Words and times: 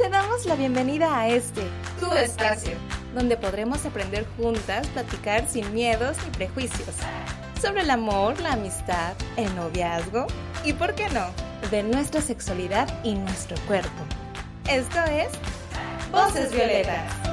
te 0.00 0.08
damos 0.08 0.46
la 0.46 0.54
bienvenida 0.54 1.14
a 1.14 1.28
este, 1.28 1.60
tu 1.98 2.10
espacio, 2.14 2.72
donde 3.14 3.36
podremos 3.36 3.84
aprender 3.84 4.26
juntas, 4.38 4.86
platicar 4.88 5.46
sin 5.46 5.74
miedos 5.74 6.16
ni 6.24 6.30
prejuicios, 6.30 6.94
sobre 7.60 7.82
el 7.82 7.90
amor, 7.90 8.40
la 8.40 8.54
amistad, 8.54 9.12
el 9.36 9.54
noviazgo 9.54 10.26
y, 10.64 10.72
¿por 10.72 10.94
qué 10.94 11.06
no?, 11.10 11.26
de 11.70 11.82
nuestra 11.82 12.22
sexualidad 12.22 12.88
y 13.04 13.14
nuestro 13.14 13.58
cuerpo. 13.66 14.02
Esto 14.70 15.00
es 15.04 15.28
Voces 16.10 16.50
Violetas. 16.50 17.29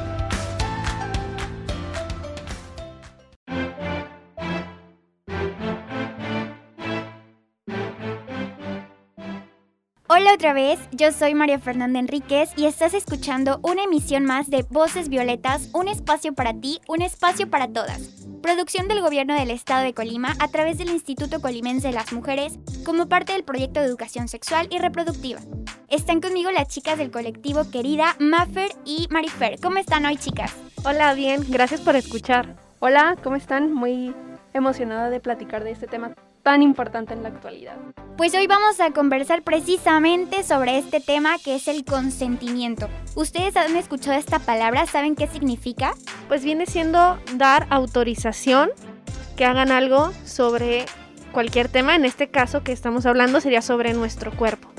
Hola 10.20 10.34
otra 10.34 10.52
vez, 10.54 10.80
yo 10.94 11.12
soy 11.12 11.36
María 11.36 11.60
Fernanda 11.60 12.00
Enríquez 12.00 12.50
y 12.56 12.66
estás 12.66 12.96
escuchando 12.96 13.60
una 13.62 13.84
emisión 13.84 14.26
más 14.26 14.50
de 14.50 14.64
Voces 14.64 15.10
Violetas, 15.10 15.70
un 15.74 15.88
espacio 15.88 16.34
para 16.34 16.56
ti, 16.56 16.80
un 16.88 17.04
espacio 17.04 17.48
para 17.52 17.68
todas. 17.68 18.00
Producción 18.42 18.88
del 18.88 19.02
Gobierno 19.02 19.36
del 19.36 19.52
Estado 19.52 19.84
de 19.84 19.94
Colima 19.94 20.34
a 20.40 20.48
través 20.48 20.80
del 20.80 20.90
Instituto 20.90 21.40
Colimense 21.40 21.90
de 21.90 21.94
las 21.94 22.14
Mujeres 22.14 22.58
como 22.84 23.08
parte 23.08 23.34
del 23.34 23.44
proyecto 23.44 23.80
de 23.80 23.86
educación 23.86 24.28
sexual 24.28 24.68
y 24.72 24.80
reproductiva. 24.80 25.40
Están 25.88 26.20
conmigo 26.20 26.50
las 26.50 26.68
chicas 26.68 26.98
del 26.98 27.12
colectivo 27.12 27.70
Querida, 27.70 28.16
Maffer 28.18 28.72
y 28.86 29.08
Marifer. 29.12 29.60
¿Cómo 29.62 29.78
están 29.78 30.08
hoy, 30.08 30.18
chicas? 30.18 30.52
Hola, 30.84 31.14
bien, 31.14 31.46
gracias 31.48 31.82
por 31.82 31.96
escuchar. 31.96 32.56
Hola, 32.80 33.18
¿cómo 33.24 33.36
están? 33.36 33.72
Muy 33.72 34.16
emocionada 34.56 35.12
de 35.12 35.20
platicar 35.20 35.64
de 35.64 35.70
este 35.70 35.86
tema 35.86 36.16
tan 36.48 36.64
importante 36.64 37.14
en 37.14 37.24
la 37.24 37.28
actualidad. 37.28 37.76
Pues 38.16 38.34
hoy 38.34 38.48
vamos 38.48 38.80
a 38.80 38.92
conversar 38.92 39.44
precisamente 39.44 40.44
sobre 40.44 40.78
este 40.78 41.02
tema 41.02 41.38
que 41.44 41.56
es 41.56 41.68
el 41.68 41.84
consentimiento. 41.84 42.88
¿Ustedes 43.16 43.58
han 43.58 43.76
escuchado 43.76 44.18
esta 44.18 44.40
palabra? 44.40 44.86
¿Saben 44.86 45.18
qué 45.18 45.28
significa? 45.28 45.94
Pues 46.30 46.46
viene 46.46 46.66
siendo 46.66 47.20
dar 47.36 47.68
autorización 47.70 48.70
que 49.36 49.44
hagan 49.44 49.74
algo 49.74 50.14
sobre 50.24 50.86
cualquier 51.34 51.68
tema. 51.68 51.98
En 51.98 52.06
este 52.06 52.30
caso 52.30 52.64
que 52.64 52.72
estamos 52.72 53.06
hablando 53.06 53.42
sería 53.42 53.62
sobre 53.62 53.94
nuestro 53.94 54.32
cuerpo. 54.32 54.70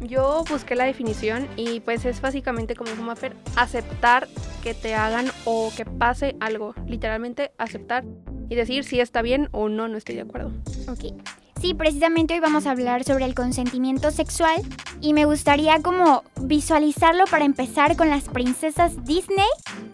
Yo 0.00 0.44
busqué 0.48 0.74
la 0.74 0.84
definición 0.84 1.48
y 1.56 1.80
pues 1.80 2.04
es 2.04 2.20
básicamente 2.20 2.74
como 2.74 2.90
dijo 2.90 3.02
Maffer, 3.02 3.34
aceptar 3.56 4.28
que 4.62 4.74
te 4.74 4.94
hagan 4.94 5.30
o 5.44 5.72
que 5.76 5.84
pase 5.84 6.36
algo. 6.40 6.74
Literalmente 6.86 7.52
aceptar 7.58 8.04
y 8.48 8.54
decir 8.54 8.84
si 8.84 9.00
está 9.00 9.22
bien 9.22 9.48
o 9.52 9.68
no, 9.68 9.88
no 9.88 9.96
estoy 9.96 10.16
de 10.16 10.22
acuerdo. 10.22 10.52
Ok. 10.88 11.14
Sí, 11.60 11.72
precisamente 11.72 12.34
hoy 12.34 12.40
vamos 12.40 12.66
a 12.66 12.72
hablar 12.72 13.02
sobre 13.04 13.24
el 13.24 13.34
consentimiento 13.34 14.10
sexual 14.10 14.60
y 15.00 15.14
me 15.14 15.24
gustaría 15.24 15.80
como 15.80 16.22
visualizarlo 16.42 17.24
para 17.30 17.46
empezar 17.46 17.96
con 17.96 18.10
las 18.10 18.24
princesas 18.24 19.04
Disney. 19.04 19.46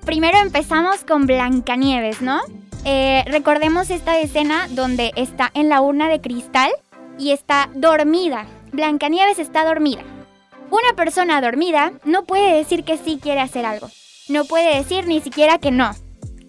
Primero 0.05 0.39
empezamos 0.39 1.05
con 1.05 1.27
Blancanieves, 1.27 2.21
¿no? 2.21 2.41
Eh, 2.85 3.23
recordemos 3.29 3.91
esta 3.91 4.19
escena 4.19 4.67
donde 4.71 5.13
está 5.15 5.53
en 5.55 5.69
la 5.69 5.81
urna 5.81 6.09
de 6.09 6.21
cristal 6.21 6.73
y 7.17 7.31
está 7.31 7.71
dormida. 7.75 8.47
Blancanieves 8.73 9.39
está 9.39 9.65
dormida. 9.67 10.03
Una 10.71 10.97
persona 10.97 11.41
dormida 11.43 11.93
no 12.05 12.25
puede 12.25 12.55
decir 12.57 12.85
que 12.85 12.97
sí 12.97 13.19
quiere 13.23 13.41
hacer 13.41 13.67
algo. 13.67 13.91
No 14.29 14.47
puede 14.47 14.77
decir 14.77 15.07
ni 15.07 15.21
siquiera 15.21 15.59
que 15.59 15.71
no. 15.71 15.91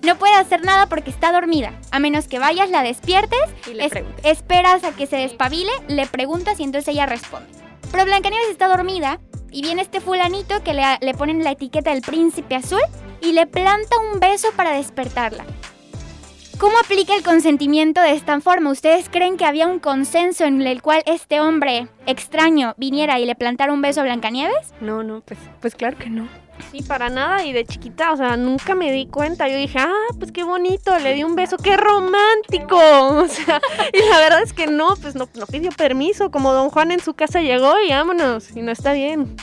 No 0.04 0.18
puede 0.18 0.34
hacer 0.36 0.64
nada 0.64 0.88
porque 0.88 1.10
está 1.10 1.32
dormida, 1.32 1.72
a 1.92 2.00
menos 2.00 2.28
que 2.28 2.40
vayas, 2.40 2.70
la 2.70 2.84
despiertes, 2.84 3.40
Y 3.70 3.74
le 3.74 3.90
preguntes. 3.90 4.26
esperas 4.26 4.84
a 4.84 4.92
que 4.92 5.08
se 5.08 5.16
despabile, 5.18 5.72
le 5.88 6.06
preguntas 6.08 6.60
y 6.60 6.64
entonces 6.64 6.94
ella 6.94 7.06
responde. 7.06 7.48
Pero 7.92 8.06
Blancanieves 8.06 8.50
está 8.50 8.68
dormida 8.68 9.20
y 9.52 9.62
viene 9.62 9.82
este 9.82 10.02
fulanito 10.02 10.64
que 10.64 10.74
le, 10.74 10.84
le 11.02 11.14
ponen 11.14 11.44
la 11.44 11.52
etiqueta 11.52 11.92
del 11.92 12.02
príncipe 12.02 12.56
azul 12.56 12.82
y 13.22 13.32
le 13.34 13.48
planta 13.48 13.98
un 14.12 14.20
beso 14.20 14.50
para 14.56 14.72
despertarla. 14.72 15.46
¿Cómo 16.64 16.78
aplica 16.80 17.14
el 17.14 17.24
consentimiento 17.24 18.00
de 18.00 18.14
esta 18.14 18.40
forma? 18.40 18.72
¿Ustedes 18.72 19.10
creen 19.10 19.36
que 19.36 19.44
había 19.44 19.68
un 19.68 19.80
consenso 19.80 20.46
en 20.46 20.62
el 20.62 20.82
cual 20.82 21.04
este 21.06 21.42
hombre 21.42 21.90
extraño 22.06 22.74
viniera 22.78 23.20
y 23.20 23.26
le 23.26 23.36
plantara 23.36 23.74
un 23.74 23.82
beso 23.82 24.00
a 24.00 24.04
Blancanieves? 24.04 24.74
No, 24.80 25.04
no, 25.04 25.20
pues, 25.20 25.38
pues 25.60 25.76
claro 25.76 25.98
que 25.98 26.10
no. 26.10 26.26
Sí, 26.72 26.82
para 26.82 27.10
nada 27.10 27.44
y 27.44 27.52
de 27.52 27.66
chiquita, 27.66 28.14
o 28.14 28.16
sea, 28.16 28.38
nunca 28.38 28.76
me 28.76 28.94
di 28.94 29.08
cuenta. 29.08 29.50
Yo 29.50 29.58
dije, 29.58 29.78
ah, 29.78 29.92
pues 30.18 30.32
qué 30.32 30.46
bonito, 30.46 30.98
le 31.00 31.14
di 31.14 31.26
un 31.26 31.36
beso, 31.36 31.58
qué 31.58 31.76
romántico. 31.76 32.78
O 33.24 33.28
sea, 33.28 33.60
y 33.92 34.10
la 34.10 34.20
verdad 34.20 34.42
es 34.42 34.54
que 34.54 34.68
no, 34.68 34.96
pues 35.02 35.16
no, 35.16 35.28
no 35.36 35.46
pidió 35.48 35.70
permiso. 35.72 36.32
Como 36.32 36.54
don 36.54 36.70
Juan 36.70 36.94
en 36.94 37.02
su 37.02 37.14
casa 37.14 37.42
llegó 37.42 37.74
y 37.86 37.90
vámonos, 37.90 38.56
y 38.56 38.62
no 38.62 38.72
está 38.72 38.94
bien. 38.94 39.36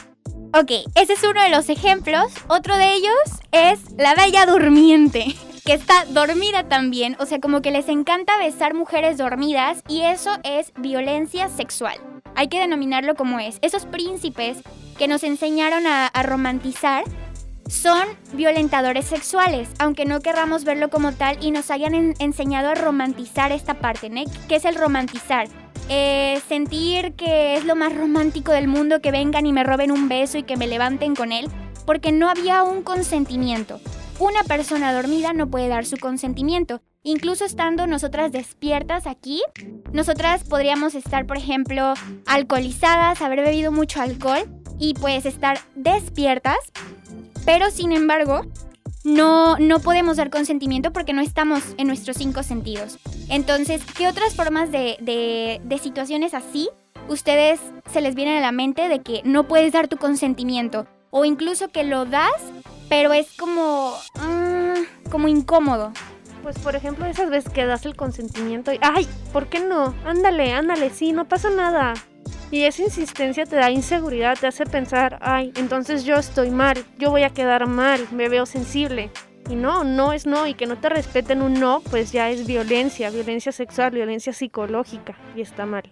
Ok, 0.55 0.71
ese 0.95 1.13
es 1.13 1.23
uno 1.23 1.43
de 1.43 1.51
los 1.51 1.69
ejemplos. 1.69 2.33
Otro 2.49 2.79
de 2.79 2.95
ellos 2.95 3.13
es 3.53 3.93
la 3.99 4.15
bella 4.15 4.47
durmiente, 4.47 5.37
que 5.71 5.77
está 5.77 6.05
dormida 6.07 6.65
también. 6.65 7.17
O 7.21 7.27
sea, 7.27 7.39
como 7.39 7.63
que 7.63 7.71
les 7.71 7.89
encanta 7.89 8.37
besar 8.39 8.75
mujeres 8.75 9.19
dormidas 9.19 9.85
y 9.87 10.01
eso 10.01 10.33
es 10.43 10.73
violencia 10.77 11.49
sexual. 11.49 11.97
Hay 12.35 12.49
que 12.49 12.59
denominarlo 12.59 13.15
como 13.15 13.39
es. 13.39 13.61
Esos 13.63 13.87
príncipes 13.87 14.65
que 14.99 15.07
nos 15.07 15.23
enseñaron 15.23 15.87
a, 15.87 16.11
romantizar 16.25 17.05
son 17.69 18.03
violentadores 18.33 19.05
sexuales, 19.05 19.69
aunque 19.79 20.07
no 20.07 20.19
querramos 20.19 20.65
verlo 20.65 20.91
como 20.91 21.13
tal 21.13 21.39
y 21.41 21.53
nos 21.53 21.71
hayan 21.71 21.95
en- 21.95 22.15
enseñado 22.19 22.71
a 22.71 22.75
romantizar 22.75 23.53
esta 23.53 23.75
parte, 23.75 24.11
¿no? 24.11 24.25
¿Qué 24.49 24.57
es 24.57 24.65
el 24.65 24.75
romantizar? 24.75 25.47
Eh, 25.89 26.41
sentir 26.49 27.13
que 27.13 27.55
es 27.55 27.65
lo 27.65 27.77
más 27.77 27.95
romántico 27.95 28.51
del 28.51 28.67
mundo 28.67 29.01
que 29.01 29.13
vengan 29.13 29.47
y 29.47 29.53
me 29.53 29.63
roben 29.63 29.93
un 29.93 30.09
beso 30.09 30.37
y 30.37 30.43
que 30.43 30.57
me 30.57 30.67
levanten 30.67 31.15
con 31.15 31.31
él, 31.31 31.47
porque 31.87 32.11
no 32.11 32.29
había 32.29 32.65
un 32.65 32.83
consentimiento. 32.83 33.79
Una 34.21 34.45
persona 34.45 34.93
dormida 34.93 35.33
no 35.33 35.51
puede 35.51 35.69
dar 35.69 35.85
su 35.87 35.97
consentimiento. 35.97 36.81
Incluso 37.03 37.45
estando 37.47 37.87
nosotras 37.87 38.31
despiertas 38.33 39.07
aquí, 39.07 39.43
nosotras 39.93 40.45
podríamos 40.45 40.95
estar, 40.95 41.27
por 41.27 41.39
ejemplo, 41.39 41.95
alcoholizadas, 42.27 43.23
haber 43.23 43.41
bebido 43.41 43.73
mucho 43.73 44.03
alcohol 44.03 44.41
y 44.79 44.93
pues 44.95 45.25
estar 45.25 45.59
despiertas, 45.75 46.59
pero 47.47 47.71
sin 47.71 47.93
embargo, 47.93 48.43
no, 49.05 49.57
no 49.59 49.81
podemos 49.81 50.19
dar 50.19 50.29
consentimiento 50.29 50.93
porque 50.93 51.15
no 51.15 51.23
estamos 51.23 51.63
en 51.79 51.87
nuestros 51.87 52.19
cinco 52.19 52.43
sentidos. 52.43 52.99
Entonces, 53.31 53.83
¿qué 53.97 54.07
otras 54.09 54.35
formas 54.35 54.71
de, 54.71 54.99
de- 55.01 55.63
de 55.65 55.79
situaciones 55.79 56.35
así 56.35 56.69
ustedes 57.09 57.61
se 57.91 58.03
les 58.03 58.15
vienen 58.15 58.37
a 58.37 58.41
la 58.41 58.53
mente 58.53 58.89
de 58.89 59.01
que 59.01 59.23
no 59.25 59.49
puedes 59.49 59.73
dar 59.73 59.89
tu 59.89 59.97
consentimiento? 59.97 60.87
O 61.11 61.25
incluso 61.25 61.69
que 61.69 61.83
lo 61.83 62.05
das, 62.05 62.35
pero 62.91 63.15
es 63.15 63.33
como... 63.33 63.95
mm, 64.17 65.09
como 65.11 65.29
incómodo. 65.29 65.93
Pues 66.43 66.59
por 66.59 66.75
ejemplo, 66.75 67.07
esas 67.07 67.31
veces 67.31 67.53
que 67.53 67.65
das 67.65 67.87
el 67.87 67.97
consentimiento 67.97 68.73
y, 68.73 68.79
ay, 68.83 69.09
¿por 69.33 69.47
qué 69.47 69.61
no? 69.61 69.95
Ándale, 70.05 70.53
ándale, 70.53 70.91
sí, 70.91 71.13
no 71.13 71.27
pasa 71.27 71.51
nada. 71.51 71.95
Y 72.51 72.65
esa 72.65 72.83
insistencia 72.83 73.47
te 73.47 73.57
da 73.57 73.71
inseguridad, 73.71 74.37
te 74.39 74.49
hace 74.49 74.67
pensar, 74.67 75.19
ay, 75.23 75.53
entonces 75.55 76.05
yo 76.05 76.17
estoy 76.17 76.51
mal, 76.51 76.85
yo 76.99 77.11
voy 77.11 77.23
a 77.23 77.31
quedar 77.31 77.67
mal, 77.69 78.09
me 78.11 78.29
veo 78.29 78.45
sensible. 78.45 79.11
Y 79.49 79.55
no, 79.55 79.85
no 79.85 80.13
es 80.13 80.27
no, 80.27 80.47
y 80.47 80.55
que 80.55 80.67
no 80.67 80.77
te 80.77 80.89
respeten 80.89 81.43
un 81.43 81.55
no, 81.55 81.83
pues 81.91 82.11
ya 82.11 82.31
es 82.31 82.47
violencia, 82.47 83.11
violencia 83.11 83.53
sexual, 83.53 83.93
violencia 83.93 84.33
psicológica, 84.33 85.17
y 85.37 85.43
está 85.43 85.65
mal. 85.65 85.85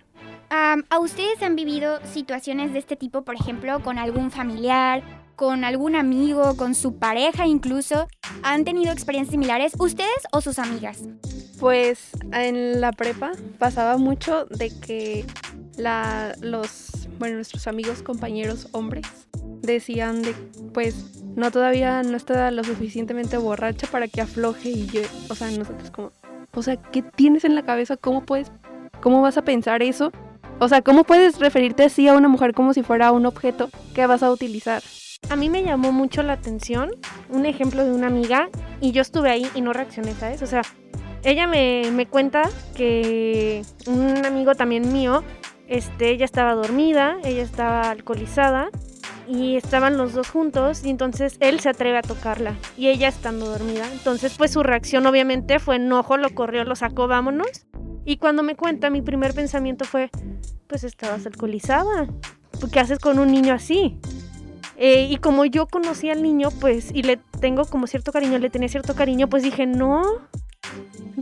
¿A 0.50 0.98
ustedes 0.98 1.42
han 1.42 1.56
vivido 1.56 2.00
situaciones 2.06 2.72
de 2.72 2.78
este 2.78 2.96
tipo, 2.96 3.22
por 3.22 3.34
ejemplo, 3.34 3.80
con 3.80 3.98
algún 3.98 4.30
familiar, 4.30 5.02
con 5.38 5.62
algún 5.62 5.94
amigo, 5.94 6.56
con 6.56 6.74
su 6.74 6.98
pareja 6.98 7.46
incluso? 7.46 8.08
¿Han 8.42 8.64
tenido 8.64 8.92
experiencias 8.92 9.30
similares 9.30 9.72
ustedes 9.78 10.26
o 10.32 10.40
sus 10.40 10.58
amigas? 10.58 11.04
Pues 11.60 12.10
en 12.32 12.80
la 12.80 12.90
prepa 12.90 13.30
pasaba 13.56 13.98
mucho 13.98 14.46
de 14.46 14.72
que 14.80 15.24
los, 16.40 16.90
bueno, 17.20 17.36
nuestros 17.36 17.68
amigos, 17.68 18.02
compañeros 18.02 18.66
hombres 18.72 19.06
decían 19.62 20.22
de, 20.22 20.34
pues, 20.74 21.22
no 21.36 21.52
todavía 21.52 22.02
no 22.02 22.16
está 22.16 22.50
lo 22.50 22.64
suficientemente 22.64 23.36
borracha 23.36 23.86
para 23.86 24.08
que 24.08 24.20
afloje 24.20 24.70
y 24.70 24.86
yo, 24.86 25.02
o 25.28 25.36
sea, 25.36 25.52
nosotros 25.52 25.92
como, 25.92 26.10
o 26.52 26.62
sea, 26.62 26.82
¿qué 26.90 27.02
tienes 27.02 27.44
en 27.44 27.54
la 27.54 27.62
cabeza? 27.62 27.96
¿Cómo 27.96 28.24
puedes, 28.24 28.50
cómo 29.00 29.22
vas 29.22 29.38
a 29.38 29.42
pensar 29.42 29.84
eso? 29.84 30.10
O 30.58 30.66
sea, 30.66 30.82
¿cómo 30.82 31.04
puedes 31.04 31.38
referirte 31.38 31.84
así 31.84 32.08
a 32.08 32.14
una 32.14 32.26
mujer 32.26 32.54
como 32.54 32.74
si 32.74 32.82
fuera 32.82 33.12
un 33.12 33.24
objeto 33.24 33.70
que 33.94 34.04
vas 34.08 34.24
a 34.24 34.32
utilizar? 34.32 34.82
A 35.30 35.36
mí 35.36 35.50
me 35.50 35.62
llamó 35.62 35.92
mucho 35.92 36.22
la 36.22 36.32
atención 36.32 36.90
un 37.28 37.44
ejemplo 37.44 37.84
de 37.84 37.92
una 37.92 38.06
amiga 38.06 38.48
y 38.80 38.92
yo 38.92 39.02
estuve 39.02 39.30
ahí 39.30 39.46
y 39.54 39.60
no 39.60 39.74
reaccioné, 39.74 40.14
¿sabes? 40.14 40.40
O 40.40 40.46
sea, 40.46 40.62
ella 41.22 41.46
me, 41.46 41.90
me 41.92 42.06
cuenta 42.06 42.48
que 42.74 43.62
un 43.86 44.24
amigo 44.24 44.54
también 44.54 44.90
mío, 44.90 45.22
este, 45.66 46.10
ella 46.10 46.24
estaba 46.24 46.54
dormida, 46.54 47.18
ella 47.24 47.42
estaba 47.42 47.90
alcoholizada 47.90 48.70
y 49.26 49.56
estaban 49.56 49.98
los 49.98 50.14
dos 50.14 50.30
juntos 50.30 50.82
y 50.84 50.88
entonces 50.88 51.36
él 51.40 51.60
se 51.60 51.68
atreve 51.68 51.98
a 51.98 52.02
tocarla 52.02 52.56
y 52.78 52.88
ella 52.88 53.08
estando 53.08 53.50
dormida. 53.50 53.86
Entonces 53.92 54.34
pues 54.38 54.52
su 54.52 54.62
reacción 54.62 55.06
obviamente 55.06 55.58
fue 55.58 55.76
enojo, 55.76 56.16
lo 56.16 56.34
corrió, 56.34 56.64
lo 56.64 56.74
sacó, 56.74 57.06
vámonos. 57.06 57.66
Y 58.06 58.16
cuando 58.16 58.42
me 58.42 58.56
cuenta, 58.56 58.88
mi 58.88 59.02
primer 59.02 59.34
pensamiento 59.34 59.84
fue, 59.84 60.08
pues 60.66 60.84
estabas 60.84 61.26
alcoholizada. 61.26 62.08
¿Qué 62.72 62.80
haces 62.80 62.98
con 62.98 63.18
un 63.18 63.30
niño 63.30 63.52
así? 63.52 64.00
Eh, 64.80 65.08
y 65.10 65.16
como 65.16 65.44
yo 65.44 65.66
conocí 65.66 66.08
al 66.08 66.22
niño, 66.22 66.50
pues, 66.60 66.90
y 66.94 67.02
le 67.02 67.16
tengo 67.40 67.64
como 67.64 67.88
cierto 67.88 68.12
cariño, 68.12 68.38
le 68.38 68.48
tenía 68.48 68.68
cierto 68.68 68.94
cariño, 68.94 69.28
pues 69.28 69.42
dije, 69.42 69.66
no, 69.66 70.04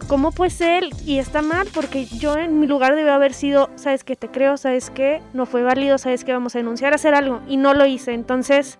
¿cómo 0.08 0.30
puede 0.30 0.50
ser? 0.50 0.84
Y 1.06 1.18
está 1.18 1.40
mal, 1.40 1.66
porque 1.72 2.04
yo 2.04 2.36
en 2.36 2.60
mi 2.60 2.66
lugar 2.66 2.94
debe 2.94 3.10
haber 3.10 3.32
sido, 3.32 3.70
¿sabes 3.76 4.04
qué? 4.04 4.14
Te 4.14 4.28
creo, 4.28 4.58
¿sabes 4.58 4.90
qué? 4.90 5.22
No 5.32 5.46
fue 5.46 5.62
válido, 5.62 5.96
¿sabes 5.96 6.22
qué? 6.24 6.34
Vamos 6.34 6.54
a 6.54 6.58
denunciar, 6.58 6.92
a 6.92 6.96
hacer 6.96 7.14
algo. 7.14 7.40
Y 7.48 7.56
no 7.56 7.72
lo 7.72 7.86
hice. 7.86 8.12
Entonces, 8.12 8.78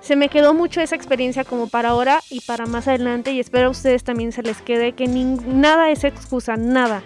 se 0.00 0.16
me 0.16 0.28
quedó 0.28 0.52
mucho 0.52 0.82
esa 0.82 0.96
experiencia 0.96 1.44
como 1.44 1.68
para 1.68 1.90
ahora 1.90 2.20
y 2.28 2.42
para 2.42 2.66
más 2.66 2.88
adelante. 2.88 3.32
Y 3.32 3.40
espero 3.40 3.68
a 3.68 3.70
ustedes 3.70 4.04
también 4.04 4.32
se 4.32 4.42
les 4.42 4.60
quede 4.60 4.92
que 4.92 5.06
nada 5.06 5.90
es 5.90 6.04
excusa, 6.04 6.58
nada. 6.58 7.02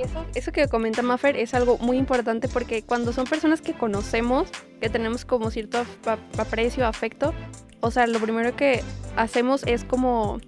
Eso, 0.00 0.24
eso 0.34 0.52
que 0.52 0.68
comenta 0.68 1.02
Maffer 1.02 1.36
es 1.36 1.54
algo 1.54 1.78
muy 1.78 1.96
importante 1.96 2.48
porque 2.48 2.82
cuando 2.82 3.12
son 3.12 3.24
personas 3.24 3.60
que 3.60 3.74
conocemos, 3.74 4.48
que 4.80 4.88
tenemos 4.88 5.24
como 5.24 5.50
cierto 5.50 5.84
aprecio, 6.38 6.86
afecto, 6.86 7.34
o 7.80 7.90
sea, 7.90 8.06
lo 8.06 8.18
primero 8.20 8.54
que 8.56 8.82
hacemos 9.16 9.64
es 9.66 9.84
como 9.84 10.38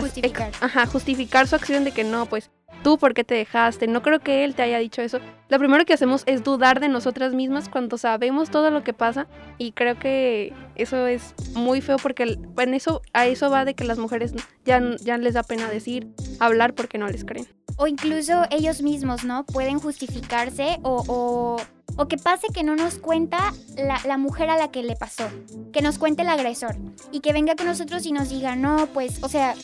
justificar. 0.00 0.52
Ajá, 0.60 0.86
justificar 0.86 1.46
su 1.48 1.56
acción 1.56 1.84
de 1.84 1.92
que 1.92 2.04
no, 2.04 2.26
pues 2.26 2.50
tú 2.82 2.98
por 2.98 3.14
qué 3.14 3.24
te 3.24 3.34
dejaste. 3.34 3.86
No 3.86 4.02
creo 4.02 4.20
que 4.20 4.44
él 4.44 4.54
te 4.54 4.62
haya 4.62 4.78
dicho 4.78 5.02
eso. 5.02 5.18
Lo 5.48 5.58
primero 5.58 5.84
que 5.84 5.94
hacemos 5.94 6.22
es 6.26 6.44
dudar 6.44 6.80
de 6.80 6.88
nosotras 6.88 7.34
mismas 7.34 7.68
cuando 7.68 7.98
sabemos 7.98 8.50
todo 8.50 8.70
lo 8.70 8.84
que 8.84 8.92
pasa 8.92 9.26
y 9.56 9.72
creo 9.72 9.98
que 9.98 10.52
eso 10.74 11.06
es 11.06 11.34
muy 11.54 11.80
feo 11.80 11.96
porque 11.96 12.38
en 12.58 12.74
eso 12.74 13.02
a 13.12 13.26
eso 13.26 13.50
va 13.50 13.64
de 13.64 13.74
que 13.74 13.84
las 13.84 13.98
mujeres 13.98 14.34
ya, 14.64 14.80
ya 15.00 15.18
les 15.18 15.34
da 15.34 15.42
pena 15.42 15.68
decir, 15.68 16.08
hablar 16.38 16.74
porque 16.74 16.98
no 16.98 17.08
les 17.08 17.24
creen. 17.24 17.46
O 17.78 17.86
incluso 17.86 18.42
ellos 18.50 18.82
mismos, 18.82 19.24
¿no? 19.24 19.46
Pueden 19.46 19.78
justificarse 19.78 20.78
o, 20.82 21.56
o 21.98 22.06
que 22.06 22.16
pase 22.16 22.48
que 22.54 22.62
no 22.62 22.76
nos 22.76 22.98
cuenta 22.98 23.52
la, 23.76 24.00
la, 24.04 24.18
mujer 24.18 24.50
a 24.50 24.56
la 24.56 24.70
que 24.70 24.84
le 24.84 24.94
pasó, 24.94 25.28
que 25.72 25.82
nos 25.82 25.98
cuente 25.98 26.22
el 26.22 26.28
agresor 26.28 26.76
y 27.10 27.20
que 27.20 27.32
venga 27.32 27.56
con 27.56 27.66
nosotros 27.66 28.06
y 28.06 28.12
nos 28.12 28.28
diga, 28.28 28.54
no, 28.54 28.86
pues, 28.94 29.22
o 29.22 29.28
sea, 29.28 29.54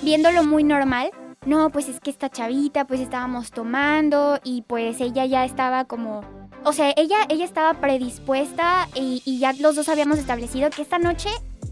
viéndolo 0.00 0.42
muy 0.42 0.64
normal, 0.64 1.10
no, 1.44 1.70
pues 1.70 1.88
es 1.88 2.00
que 2.00 2.10
esta 2.10 2.30
chavita, 2.30 2.86
pues 2.86 3.00
estábamos 3.00 3.50
tomando 3.50 4.40
y 4.42 4.62
pues 4.62 5.00
ella 5.00 5.26
ya 5.26 5.44
estaba 5.44 5.84
como... 5.84 6.22
O 6.64 6.72
sea, 6.72 6.94
ella, 6.96 7.18
ella 7.28 7.44
estaba 7.44 7.74
predispuesta 7.74 8.88
y, 8.94 9.22
y 9.26 9.38
ya 9.38 9.52
los 9.52 9.74
dos 9.76 9.88
habíamos 9.88 10.18
establecido 10.18 10.70
que 10.70 10.82
esta 10.82 10.98
noche 10.98 11.28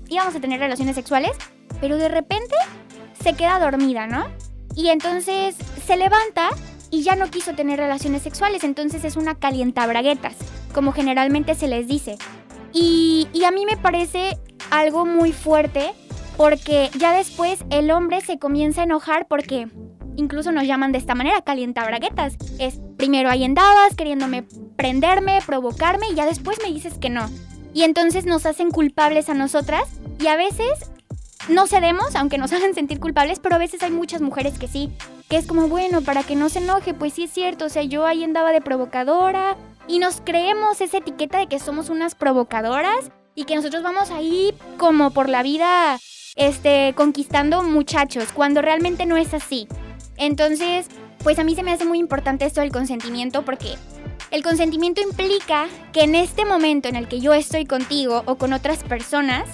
íbamos 0.09 0.35
a 0.35 0.41
tener 0.41 0.61
relaciones 0.61 0.97
sexuales, 0.97 1.31
pero 1.81 1.97
de 1.97 2.09
repente 2.09 2.57
se 3.23 3.35
queda 3.35 3.59
dormida, 3.61 4.07
¿no? 4.07 4.27
Y 4.75 4.89
entonces 4.89 5.57
se 5.87 5.97
levanta 5.97 6.51
y 6.91 7.03
ya 7.03 7.17
no 7.17 7.31
quiso 7.31 7.55
tener 7.55 7.79
relaciones 7.79 8.23
sexuales, 8.23 8.65
entonces 8.65 9.05
es 9.05 9.17
una 9.17 9.35
calientabraguetas, 9.35 10.35
como 10.75 10.93
generalmente 10.93 11.55
se 11.55 11.69
les 11.69 11.87
dice. 11.87 12.17
Y, 12.73 13.29
y 13.33 13.45
a 13.45 13.51
mí 13.51 13.67
me 13.67 13.77
parece 13.77 14.39
algo 14.71 15.07
muy 15.07 15.33
fuerte 15.33 15.93
porque 16.37 16.91
ya 16.99 17.13
después 17.13 17.65
el 17.71 17.91
hombre 17.91 18.21
se 18.21 18.39
comienza 18.39 18.81
a 18.81 18.85
enojar 18.85 19.27
porque 19.29 19.69
incluso 20.17 20.53
nos 20.53 20.65
llaman 20.65 20.93
de 20.93 20.99
esta 20.99 21.15
manera, 21.15 21.43
calientabraguetas. 21.43 22.37
Es 22.59 22.81
primero 22.97 23.31
ahí 23.31 23.45
andabas 23.45 23.95
queriéndome 23.97 24.45
prenderme, 24.77 25.41
provocarme 25.47 26.07
y 26.11 26.15
ya 26.15 26.27
después 26.27 26.59
me 26.63 26.73
dices 26.73 26.99
que 26.99 27.11
no. 27.11 27.29
Y 27.73 27.83
entonces 27.83 28.27
nos 28.27 28.47
hacen 28.47 28.71
culpables 28.71 29.29
a 29.29 29.35
nosotras 29.35 29.83
y 30.19 30.27
a 30.27 30.37
veces 30.37 30.90
no 31.49 31.67
cedemos, 31.67 32.15
aunque 32.17 32.39
nos 32.39 32.53
hagan 32.53 32.75
sentir 32.75 33.01
culpables, 33.01 33.39
pero 33.39 33.55
a 33.55 33.59
veces 33.59 33.83
hay 33.83 33.91
muchas 33.91 34.21
mujeres 34.21 34.59
que 34.59 34.69
sí, 34.69 34.93
que 35.29 35.37
es 35.37 35.47
como, 35.47 35.69
bueno, 35.69 36.03
para 36.03 36.23
que 36.23 36.37
no 36.37 36.49
se 36.49 36.59
enoje, 36.59 36.95
pues 36.95 37.15
sí 37.15 37.25
es 37.25 37.33
cierto, 37.33 37.67
o 37.67 37.69
sea, 37.69 37.83
yo 37.83 38.07
ahí 38.07 38.25
andaba 38.25 38.53
de 38.53 38.61
provocadora 38.61 39.57
y 39.87 39.99
nos 39.99 40.21
creemos 40.21 40.81
esa 40.81 40.99
etiqueta 40.99 41.39
de 41.39 41.47
que 41.47 41.59
somos 41.59 41.89
unas 41.89 42.15
provocadoras 42.15 43.11
y 43.35 43.45
que 43.45 43.57
nosotros 43.57 43.83
vamos 43.83 44.11
ahí 44.11 44.55
como 44.77 45.11
por 45.13 45.29
la 45.29 45.43
vida 45.43 45.99
este 46.37 46.95
conquistando 46.97 47.63
muchachos, 47.63 48.33
cuando 48.33 48.63
realmente 48.63 49.07
no 49.07 49.17
es 49.17 49.35
así. 49.35 49.67
Entonces, 50.17 50.87
pues 51.23 51.39
a 51.39 51.45
mí 51.45 51.55
se 51.55 51.63
me 51.63 51.73
hace 51.73 51.85
muy 51.85 51.99
importante 51.99 52.45
esto 52.45 52.61
del 52.61 52.71
consentimiento 52.71 53.45
porque 53.45 53.77
el 54.31 54.43
consentimiento 54.43 55.01
implica 55.01 55.67
que 55.93 56.03
en 56.03 56.15
este 56.15 56.45
momento 56.45 56.89
en 56.89 56.97
el 56.97 57.09
que 57.09 57.21
yo 57.21 57.35
estoy 57.35 57.65
contigo 57.65 58.23
o 58.27 58.37
con 58.37 58.53
otras 58.53 58.85
personas, 58.85 59.45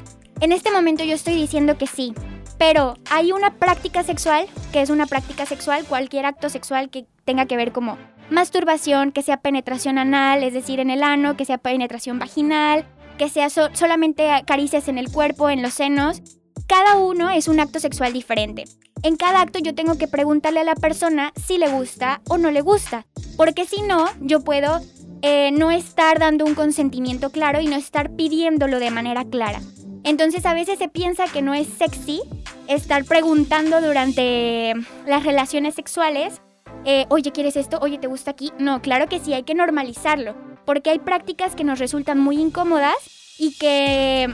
en 0.40 0.52
este 0.52 0.70
momento 0.70 1.04
yo 1.04 1.14
estoy 1.14 1.34
diciendo 1.34 1.78
que 1.78 1.86
sí, 1.86 2.14
pero 2.58 2.94
hay 3.10 3.32
una 3.32 3.54
práctica 3.54 4.02
sexual, 4.02 4.46
que 4.72 4.82
es 4.82 4.90
una 4.90 5.06
práctica 5.06 5.46
sexual, 5.46 5.84
cualquier 5.84 6.26
acto 6.26 6.48
sexual 6.48 6.90
que 6.90 7.06
tenga 7.24 7.46
que 7.46 7.56
ver 7.56 7.72
como 7.72 7.98
masturbación, 8.30 9.12
que 9.12 9.22
sea 9.22 9.38
penetración 9.38 9.98
anal, 9.98 10.42
es 10.42 10.52
decir, 10.52 10.80
en 10.80 10.90
el 10.90 11.02
ano, 11.02 11.36
que 11.36 11.44
sea 11.44 11.58
penetración 11.58 12.18
vaginal, 12.18 12.86
que 13.18 13.28
sea 13.28 13.48
solamente 13.50 14.28
caricias 14.46 14.88
en 14.88 14.98
el 14.98 15.10
cuerpo, 15.10 15.48
en 15.50 15.62
los 15.62 15.74
senos. 15.74 16.22
Cada 16.66 16.96
uno 16.96 17.30
es 17.30 17.48
un 17.48 17.60
acto 17.60 17.78
sexual 17.78 18.12
diferente. 18.12 18.64
En 19.02 19.16
cada 19.16 19.40
acto 19.40 19.58
yo 19.58 19.74
tengo 19.74 19.96
que 19.98 20.08
preguntarle 20.08 20.60
a 20.60 20.64
la 20.64 20.74
persona 20.74 21.32
si 21.36 21.58
le 21.58 21.68
gusta 21.68 22.20
o 22.28 22.38
no 22.38 22.50
le 22.50 22.60
gusta, 22.60 23.06
porque 23.36 23.64
si 23.64 23.82
no, 23.82 24.06
yo 24.20 24.40
puedo 24.40 24.80
eh, 25.22 25.50
no 25.52 25.70
estar 25.70 26.18
dando 26.18 26.44
un 26.44 26.54
consentimiento 26.54 27.30
claro 27.30 27.60
y 27.60 27.66
no 27.66 27.76
estar 27.76 28.10
pidiéndolo 28.16 28.80
de 28.80 28.90
manera 28.90 29.24
clara. 29.24 29.60
Entonces 30.06 30.46
a 30.46 30.54
veces 30.54 30.78
se 30.78 30.88
piensa 30.88 31.24
que 31.24 31.42
no 31.42 31.52
es 31.52 31.66
sexy 31.66 32.22
estar 32.68 33.04
preguntando 33.04 33.80
durante 33.80 34.72
las 35.04 35.24
relaciones 35.24 35.74
sexuales, 35.74 36.40
eh, 36.84 37.06
oye, 37.08 37.32
¿quieres 37.32 37.56
esto? 37.56 37.80
Oye, 37.82 37.98
¿te 37.98 38.06
gusta 38.06 38.30
aquí? 38.30 38.52
No, 38.56 38.80
claro 38.80 39.08
que 39.08 39.18
sí, 39.18 39.34
hay 39.34 39.42
que 39.42 39.56
normalizarlo, 39.56 40.36
porque 40.64 40.90
hay 40.90 41.00
prácticas 41.00 41.56
que 41.56 41.64
nos 41.64 41.80
resultan 41.80 42.20
muy 42.20 42.40
incómodas 42.40 42.94
y 43.36 43.58
que, 43.58 44.32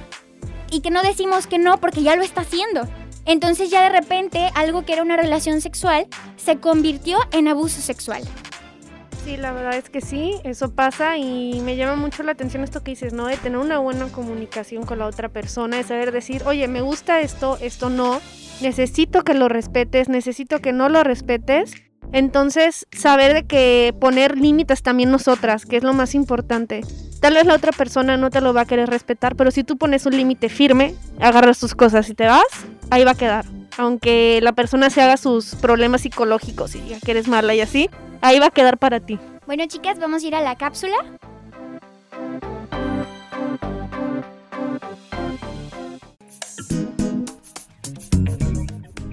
y 0.70 0.80
que 0.82 0.90
no 0.90 1.02
decimos 1.02 1.46
que 1.46 1.58
no 1.58 1.78
porque 1.78 2.02
ya 2.02 2.16
lo 2.16 2.22
está 2.22 2.42
haciendo. 2.42 2.82
Entonces 3.24 3.70
ya 3.70 3.82
de 3.82 3.98
repente 3.98 4.50
algo 4.54 4.84
que 4.84 4.92
era 4.92 5.02
una 5.02 5.16
relación 5.16 5.62
sexual 5.62 6.06
se 6.36 6.58
convirtió 6.58 7.18
en 7.30 7.48
abuso 7.48 7.80
sexual. 7.80 8.22
Sí, 9.24 9.36
la 9.36 9.52
verdad 9.52 9.76
es 9.76 9.88
que 9.88 10.00
sí, 10.00 10.34
eso 10.42 10.74
pasa 10.74 11.16
y 11.16 11.60
me 11.60 11.76
llama 11.76 11.94
mucho 11.94 12.24
la 12.24 12.32
atención 12.32 12.64
esto 12.64 12.82
que 12.82 12.90
dices, 12.90 13.12
¿no? 13.12 13.26
De 13.26 13.36
tener 13.36 13.58
una 13.58 13.78
buena 13.78 14.06
comunicación 14.06 14.84
con 14.84 14.98
la 14.98 15.06
otra 15.06 15.28
persona, 15.28 15.76
de 15.76 15.84
saber 15.84 16.10
decir, 16.10 16.42
oye, 16.44 16.66
me 16.66 16.80
gusta 16.80 17.20
esto, 17.20 17.56
esto 17.60 17.88
no, 17.88 18.20
necesito 18.60 19.22
que 19.22 19.34
lo 19.34 19.48
respetes, 19.48 20.08
necesito 20.08 20.58
que 20.58 20.72
no 20.72 20.88
lo 20.88 21.04
respetes. 21.04 21.72
Entonces, 22.12 22.86
saber 22.90 23.32
de 23.32 23.44
que 23.44 23.94
poner 23.98 24.36
límites 24.36 24.82
también 24.82 25.12
nosotras, 25.12 25.66
que 25.66 25.76
es 25.76 25.84
lo 25.84 25.92
más 25.92 26.16
importante. 26.16 26.82
Tal 27.20 27.34
vez 27.34 27.46
la 27.46 27.54
otra 27.54 27.70
persona 27.70 28.16
no 28.16 28.28
te 28.28 28.40
lo 28.40 28.52
va 28.52 28.62
a 28.62 28.66
querer 28.66 28.90
respetar, 28.90 29.36
pero 29.36 29.52
si 29.52 29.62
tú 29.62 29.78
pones 29.78 30.04
un 30.04 30.16
límite 30.16 30.48
firme, 30.48 30.96
agarras 31.20 31.60
tus 31.60 31.76
cosas 31.76 32.10
y 32.10 32.14
te 32.14 32.26
vas, 32.26 32.42
ahí 32.90 33.04
va 33.04 33.12
a 33.12 33.16
quedar. 33.16 33.44
Aunque 33.78 34.40
la 34.42 34.52
persona 34.52 34.90
se 34.90 35.00
haga 35.00 35.16
sus 35.16 35.54
problemas 35.54 36.00
psicológicos 36.00 36.74
y 36.74 36.80
diga 36.80 36.98
que 37.02 37.12
eres 37.12 37.28
mala 37.28 37.54
y 37.54 37.60
así, 37.60 37.88
ahí 38.22 38.38
va 38.38 38.46
a 38.46 38.50
quedar 38.50 38.78
para 38.78 39.00
ti. 39.00 39.18
Bueno, 39.46 39.64
chicas, 39.66 39.98
vamos 39.98 40.24
a 40.24 40.26
ir 40.26 40.34
a 40.34 40.40
la 40.40 40.56
cápsula. 40.56 40.96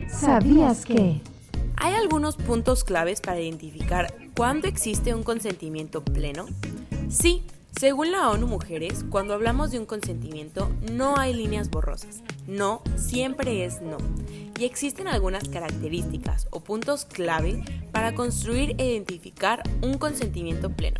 ¿Sabías 0.07 0.85
que? 0.85 1.21
Hay 1.77 1.93
algunos 1.93 2.35
puntos 2.35 2.83
claves 2.83 3.21
para 3.21 3.39
identificar 3.39 4.13
cuándo 4.35 4.67
existe 4.67 5.13
un 5.13 5.23
consentimiento 5.23 6.03
pleno. 6.03 6.45
Sí, 7.09 7.43
según 7.77 8.11
la 8.11 8.29
ONU 8.29 8.47
Mujeres, 8.47 9.05
cuando 9.09 9.33
hablamos 9.33 9.71
de 9.71 9.79
un 9.79 9.85
consentimiento 9.85 10.69
no 10.91 11.17
hay 11.17 11.33
líneas 11.33 11.69
borrosas. 11.69 12.23
No 12.45 12.81
siempre 12.95 13.63
es 13.63 13.81
no. 13.81 13.97
Y 14.59 14.65
existen 14.65 15.07
algunas 15.07 15.47
características 15.47 16.47
o 16.51 16.59
puntos 16.59 17.05
clave 17.05 17.63
para 17.91 18.15
construir 18.15 18.75
e 18.79 18.91
identificar 18.91 19.63
un 19.81 19.97
consentimiento 19.97 20.71
pleno. 20.71 20.99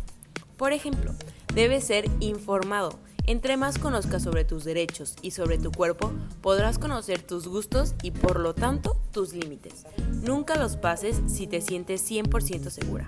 Por 0.56 0.72
ejemplo, 0.72 1.12
debes 1.54 1.84
ser 1.84 2.08
informado. 2.20 2.98
Entre 3.26 3.56
más 3.58 3.78
conozcas 3.78 4.22
sobre 4.22 4.44
tus 4.44 4.64
derechos 4.64 5.16
y 5.20 5.32
sobre 5.32 5.58
tu 5.58 5.70
cuerpo, 5.70 6.12
podrás 6.40 6.78
conocer 6.78 7.20
tus 7.22 7.46
gustos 7.46 7.94
y 8.02 8.10
por 8.12 8.40
lo 8.40 8.54
tanto 8.54 8.96
tus 9.12 9.34
límites. 9.34 9.84
Nunca 10.22 10.56
los 10.56 10.76
pases 10.76 11.20
si 11.26 11.46
te 11.46 11.60
sientes 11.60 12.10
100% 12.10 12.70
segura. 12.70 13.06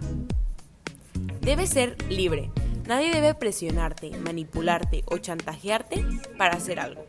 Debes 1.40 1.70
ser 1.70 1.96
libre. 2.10 2.50
Nadie 2.86 3.10
debe 3.12 3.34
presionarte, 3.34 4.10
manipularte 4.18 5.04
o 5.06 5.18
chantajearte 5.18 6.04
para 6.36 6.56
hacer 6.56 6.80
algo. 6.80 7.04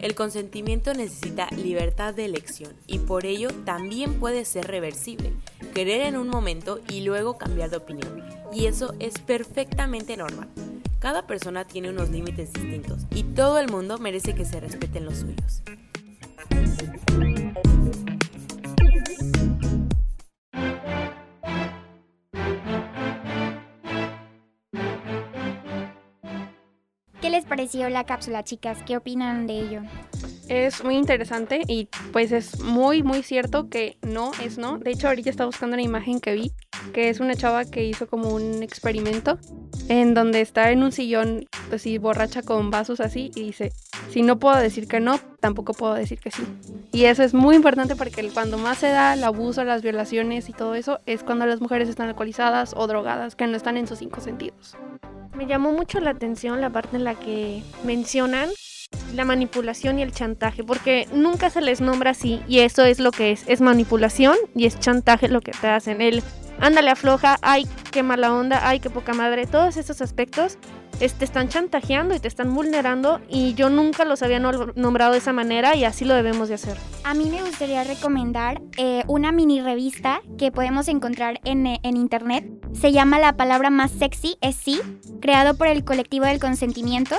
El 0.00 0.14
consentimiento 0.14 0.92
necesita 0.92 1.48
libertad 1.50 2.14
de 2.14 2.26
elección 2.26 2.74
y 2.86 2.98
por 2.98 3.24
ello 3.24 3.48
también 3.64 4.20
puede 4.20 4.44
ser 4.44 4.66
reversible, 4.66 5.32
querer 5.74 6.02
en 6.02 6.16
un 6.16 6.28
momento 6.28 6.80
y 6.88 7.00
luego 7.00 7.38
cambiar 7.38 7.70
de 7.70 7.78
opinión. 7.78 8.22
Y 8.52 8.66
eso 8.66 8.94
es 8.98 9.18
perfectamente 9.18 10.16
normal. 10.16 10.48
Cada 10.98 11.26
persona 11.26 11.66
tiene 11.66 11.90
unos 11.90 12.10
límites 12.10 12.52
distintos 12.52 13.06
y 13.10 13.22
todo 13.22 13.58
el 13.58 13.70
mundo 13.70 13.98
merece 13.98 14.34
que 14.34 14.44
se 14.44 14.60
respeten 14.60 15.04
los 15.06 15.18
suyos. 15.18 15.62
Les 27.36 27.44
pareció 27.44 27.90
la 27.90 28.04
cápsula, 28.04 28.44
chicas? 28.44 28.78
¿Qué 28.86 28.96
opinan 28.96 29.46
de 29.46 29.60
ello? 29.60 29.82
Es 30.48 30.82
muy 30.82 30.96
interesante 30.96 31.60
y 31.68 31.90
pues 32.10 32.32
es 32.32 32.60
muy, 32.60 33.02
muy 33.02 33.22
cierto 33.22 33.68
que 33.68 33.98
no 34.00 34.30
es 34.42 34.56
no. 34.56 34.78
De 34.78 34.92
hecho, 34.92 35.08
ahorita 35.08 35.28
estaba 35.28 35.46
buscando 35.46 35.74
una 35.74 35.82
imagen 35.82 36.18
que 36.18 36.32
vi, 36.32 36.52
que 36.94 37.10
es 37.10 37.20
una 37.20 37.34
chava 37.34 37.66
que 37.66 37.84
hizo 37.84 38.06
como 38.06 38.30
un 38.30 38.62
experimento 38.62 39.38
en 39.90 40.14
donde 40.14 40.40
está 40.40 40.70
en 40.70 40.82
un 40.82 40.92
sillón 40.92 41.44
así 41.70 41.98
borracha 41.98 42.40
con 42.40 42.70
vasos 42.70 43.00
así 43.00 43.30
y 43.34 43.42
dice, 43.42 43.72
si 44.10 44.22
no 44.22 44.38
puedo 44.38 44.56
decir 44.56 44.88
que 44.88 45.00
no, 45.00 45.18
tampoco 45.40 45.72
puedo 45.74 45.94
decir 45.94 46.18
que 46.18 46.30
sí. 46.30 46.42
Y 46.92 47.04
eso 47.04 47.22
es 47.22 47.34
muy 47.34 47.56
importante 47.56 47.96
porque 47.96 48.28
cuando 48.30 48.58
más 48.58 48.78
se 48.78 48.88
da 48.88 49.14
el 49.14 49.24
abuso, 49.24 49.64
las 49.64 49.82
violaciones 49.82 50.48
y 50.48 50.52
todo 50.52 50.74
eso 50.74 51.00
es 51.06 51.22
cuando 51.22 51.46
las 51.46 51.60
mujeres 51.60 51.88
están 51.88 52.08
alcoholizadas 52.08 52.74
o 52.76 52.86
drogadas, 52.86 53.36
que 53.36 53.46
no 53.46 53.56
están 53.56 53.76
en 53.76 53.86
sus 53.86 53.98
cinco 53.98 54.20
sentidos. 54.20 54.76
Me 55.34 55.46
llamó 55.46 55.72
mucho 55.72 56.00
la 56.00 56.10
atención 56.10 56.60
la 56.60 56.70
parte 56.70 56.96
en 56.96 57.04
la 57.04 57.14
que 57.14 57.62
mencionan 57.84 58.48
la 59.14 59.24
manipulación 59.24 59.98
y 59.98 60.02
el 60.02 60.12
chantaje, 60.12 60.64
porque 60.64 61.06
nunca 61.12 61.50
se 61.50 61.60
les 61.60 61.80
nombra 61.80 62.12
así 62.12 62.40
y 62.48 62.60
eso 62.60 62.84
es 62.84 62.98
lo 62.98 63.10
que 63.10 63.32
es, 63.32 63.44
es 63.46 63.60
manipulación 63.60 64.36
y 64.54 64.66
es 64.66 64.78
chantaje 64.78 65.28
lo 65.28 65.40
que 65.40 65.52
te 65.52 65.68
hacen. 65.68 66.00
El 66.00 66.22
ándale 66.60 66.90
afloja, 66.90 67.36
ay, 67.42 67.66
qué 67.90 68.02
mala 68.02 68.32
onda, 68.32 68.66
ay, 68.68 68.80
qué 68.80 68.90
poca 68.90 69.12
madre, 69.12 69.46
todos 69.46 69.76
esos 69.76 70.00
aspectos 70.00 70.58
te 70.98 71.24
están 71.24 71.48
chantajeando 71.48 72.14
y 72.14 72.20
te 72.20 72.28
están 72.28 72.54
vulnerando 72.54 73.20
y 73.28 73.54
yo 73.54 73.68
nunca 73.68 74.04
los 74.04 74.22
había 74.22 74.40
nombrado 74.40 75.12
de 75.12 75.18
esa 75.18 75.32
manera 75.32 75.76
y 75.76 75.84
así 75.84 76.04
lo 76.04 76.14
debemos 76.14 76.48
de 76.48 76.54
hacer. 76.54 76.76
A 77.04 77.14
mí 77.14 77.28
me 77.30 77.42
gustaría 77.42 77.84
recomendar 77.84 78.62
eh, 78.78 79.02
una 79.06 79.30
mini 79.32 79.60
revista 79.60 80.20
que 80.38 80.50
podemos 80.50 80.88
encontrar 80.88 81.40
en, 81.44 81.66
eh, 81.66 81.80
en, 81.82 81.96
internet. 81.96 82.46
Se 82.72 82.92
llama 82.92 83.18
La 83.18 83.36
palabra 83.36 83.70
más 83.70 83.90
sexy 83.90 84.36
es 84.40 84.56
sí, 84.56 84.80
creado 85.20 85.56
por 85.56 85.68
el 85.68 85.84
colectivo 85.84 86.24
del 86.24 86.40
consentimiento. 86.40 87.16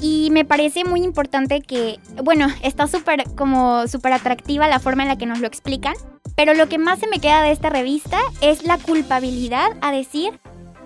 Y 0.00 0.30
me 0.30 0.44
parece 0.44 0.84
muy 0.84 1.02
importante 1.02 1.60
que, 1.60 1.98
bueno, 2.22 2.46
está 2.62 2.86
súper 2.86 3.24
como 3.34 3.88
súper 3.88 4.12
atractiva 4.12 4.68
la 4.68 4.78
forma 4.78 5.02
en 5.02 5.08
la 5.08 5.18
que 5.18 5.26
nos 5.26 5.40
lo 5.40 5.48
explican, 5.48 5.94
pero 6.36 6.54
lo 6.54 6.68
que 6.68 6.78
más 6.78 7.00
se 7.00 7.08
me 7.08 7.18
queda 7.18 7.42
de 7.42 7.50
esta 7.50 7.68
revista 7.68 8.18
es 8.40 8.64
la 8.64 8.78
culpabilidad 8.78 9.70
a 9.80 9.90
decir 9.90 10.38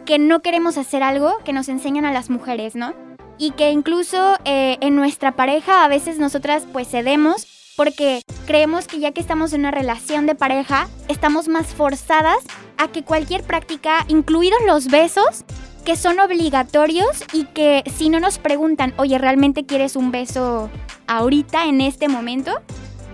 que 0.05 0.19
no 0.19 0.41
queremos 0.41 0.79
hacer 0.79 1.03
algo 1.03 1.39
que 1.45 1.53
nos 1.53 1.69
enseñan 1.69 2.05
a 2.05 2.13
las 2.13 2.31
mujeres, 2.31 2.75
¿no? 2.75 2.95
Y 3.39 3.53
que 3.53 3.71
incluso 3.71 4.37
eh, 4.45 4.79
en 4.81 4.97
nuestra 4.97 5.33
pareja 5.33 5.85
a 5.85 5.89
veces 5.89 6.19
nosotras 6.19 6.67
pues 6.73 6.89
cedemos 6.89 7.47
porque 7.77 8.23
creemos 8.47 8.87
que 8.87 8.99
ya 8.99 9.13
que 9.13 9.21
estamos 9.21 9.53
en 9.53 9.61
una 9.61 9.71
relación 9.71 10.27
de 10.27 10.35
pareja, 10.35 10.89
estamos 11.09 11.49
más 11.49 11.69
forzadas 11.69 12.39
a 12.77 12.89
que 12.89 13.03
cualquier 13.03 13.43
práctica, 13.43 14.05
incluidos 14.09 14.61
los 14.67 14.89
besos, 14.89 15.45
que 15.85 15.97
son 15.97 16.21
obligatorios 16.21 17.25
y 17.33 17.45
que 17.45 17.83
si 17.97 18.09
no 18.09 18.21
nos 18.21 18.39
preguntan, 18.39 18.95
oye, 18.99 19.19
¿realmente 19.19 19.65
quieres 19.65 19.97
un 19.97 20.13
beso 20.13 20.71
ahorita, 21.07 21.65
en 21.65 21.81
este 21.81 22.09
momento? 22.09 22.53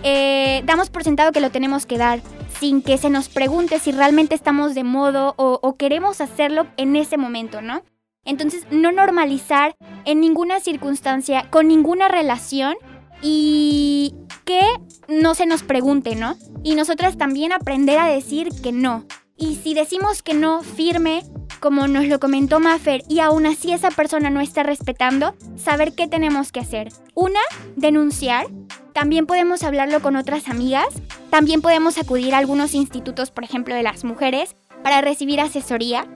Eh, 0.02 0.62
damos 0.66 0.90
por 0.90 1.02
sentado 1.02 1.33
que 1.33 1.40
lo 1.40 1.50
tenemos 1.50 1.87
que 1.87 1.99
dar 1.99 2.21
sin 2.58 2.82
que 2.82 2.98
se 2.98 3.10
nos 3.10 3.28
pregunte 3.28 3.78
si 3.78 3.92
realmente 3.92 4.34
estamos 4.34 4.74
de 4.74 4.84
modo 4.84 5.34
o, 5.36 5.58
o 5.62 5.76
queremos 5.76 6.20
hacerlo 6.20 6.66
en 6.76 6.96
ese 6.96 7.16
momento, 7.16 7.60
¿no? 7.62 7.82
Entonces, 8.24 8.66
no 8.70 8.92
normalizar 8.92 9.76
en 10.04 10.20
ninguna 10.20 10.60
circunstancia, 10.60 11.48
con 11.50 11.68
ninguna 11.68 12.08
relación 12.08 12.76
y 13.22 14.14
que 14.44 14.60
no 15.08 15.34
se 15.34 15.46
nos 15.46 15.62
pregunte, 15.62 16.14
¿no? 16.14 16.36
Y 16.62 16.74
nosotras 16.74 17.16
también 17.16 17.52
aprender 17.52 17.98
a 17.98 18.06
decir 18.06 18.48
que 18.62 18.72
no. 18.72 19.04
Y 19.36 19.56
si 19.56 19.72
decimos 19.72 20.22
que 20.22 20.34
no 20.34 20.62
firme, 20.62 21.22
como 21.60 21.86
nos 21.86 22.06
lo 22.06 22.20
comentó 22.20 22.60
Maffer, 22.60 23.02
y 23.08 23.20
aún 23.20 23.46
así 23.46 23.72
esa 23.72 23.90
persona 23.90 24.30
no 24.30 24.40
está 24.40 24.62
respetando, 24.62 25.34
saber 25.56 25.94
qué 25.94 26.08
tenemos 26.08 26.52
que 26.52 26.60
hacer. 26.60 26.88
Una, 27.14 27.40
denunciar. 27.76 28.46
También 28.92 29.26
podemos 29.26 29.62
hablarlo 29.62 30.00
con 30.00 30.16
otras 30.16 30.49
amigas. 30.49 30.88
También 31.30 31.62
podemos 31.62 31.99
acudir 31.99 32.35
a 32.35 32.38
algunos 32.38 32.75
institutos, 32.75 33.30
por 33.30 33.45
ejemplo, 33.45 33.75
de 33.75 33.83
las 33.83 34.04
mujeres, 34.04 34.57
para 34.83 35.00
recibir 35.00 35.40
asesoría. 35.40 36.07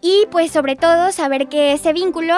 Y 0.00 0.26
pues 0.30 0.50
sobre 0.50 0.76
todo 0.76 1.10
saber 1.12 1.48
que 1.48 1.72
ese 1.72 1.92
vínculo 1.92 2.34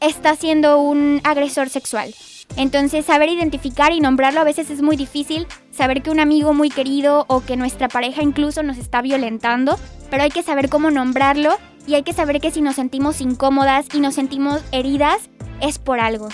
está 0.00 0.34
siendo 0.34 0.80
un 0.80 1.20
agresor 1.24 1.68
sexual. 1.68 2.14
Entonces, 2.56 3.04
saber 3.04 3.28
identificar 3.28 3.92
y 3.92 4.00
nombrarlo 4.00 4.40
a 4.40 4.44
veces 4.44 4.70
es 4.70 4.82
muy 4.82 4.96
difícil, 4.96 5.46
saber 5.70 6.02
que 6.02 6.10
un 6.10 6.18
amigo 6.18 6.54
muy 6.54 6.70
querido 6.70 7.24
o 7.28 7.40
que 7.44 7.56
nuestra 7.56 7.88
pareja 7.88 8.22
incluso 8.22 8.62
nos 8.62 8.78
está 8.78 9.02
violentando, 9.02 9.78
pero 10.10 10.22
hay 10.22 10.30
que 10.30 10.42
saber 10.42 10.68
cómo 10.68 10.90
nombrarlo 10.90 11.56
y 11.86 11.94
hay 11.94 12.02
que 12.02 12.12
saber 12.12 12.40
que 12.40 12.50
si 12.50 12.60
nos 12.60 12.76
sentimos 12.76 13.20
incómodas 13.20 13.86
y 13.92 14.00
nos 14.00 14.14
sentimos 14.14 14.62
heridas, 14.72 15.30
es 15.60 15.78
por 15.78 16.00
algo. 16.00 16.28